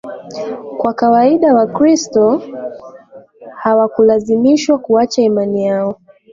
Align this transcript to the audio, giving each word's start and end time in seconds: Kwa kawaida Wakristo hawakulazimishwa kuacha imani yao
Kwa 0.77 0.93
kawaida 0.93 1.53
Wakristo 1.55 2.41
hawakulazimishwa 3.61 4.77
kuacha 4.77 5.21
imani 5.21 5.65
yao 5.65 5.97